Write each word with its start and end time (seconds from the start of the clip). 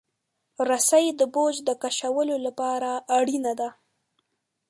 رسۍ 0.69 1.05
د 1.19 1.21
بوج 1.33 1.55
د 1.67 1.69
کشولو 1.83 2.35
لپاره 2.45 2.91
اړینه 3.17 3.53
ده. 3.59 3.69